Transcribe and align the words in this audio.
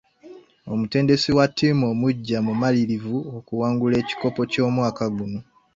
Omutendesi 0.73 1.29
wa 1.37 1.45
ttiimu 1.49 1.83
omuggya 1.93 2.37
mumalirivu 2.45 3.15
okuwangula 3.37 3.95
ekikopo 4.01 4.41
ky'omwaka 4.51 5.05
guno. 5.15 5.39